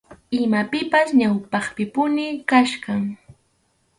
Imapipas 0.43 1.07
ñawpaqpipuni 1.19 2.25
kachkan. 2.49 3.01